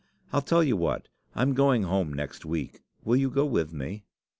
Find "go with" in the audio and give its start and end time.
3.29-3.71